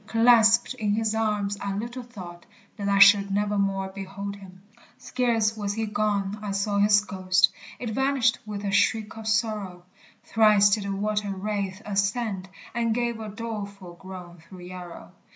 Clasped 0.07 0.73
in 0.73 0.95
his 0.95 1.13
arms, 1.13 1.59
I 1.61 1.75
little 1.75 2.01
thought 2.01 2.47
That 2.75 2.89
I 2.89 2.97
should 2.97 3.29
nevermore 3.29 3.89
behold 3.93 4.35
him! 4.35 4.63
Scarce 4.97 5.55
was 5.55 5.75
he 5.75 5.85
gone, 5.85 6.39
I 6.41 6.49
saw 6.53 6.79
his 6.79 7.01
ghost; 7.05 7.49
It 7.77 7.91
vanished 7.91 8.39
with 8.43 8.65
a 8.65 8.71
shriek 8.71 9.15
of 9.15 9.27
sorrow; 9.27 9.83
Thrice 10.23 10.71
did 10.71 10.85
the 10.85 10.91
water 10.95 11.29
wraith 11.29 11.83
ascend, 11.85 12.49
And 12.73 12.95
gave 12.95 13.19
a 13.19 13.29
doleful 13.29 13.93
groan 13.93 14.37
through 14.39 14.61
Yarrow. 14.61 15.11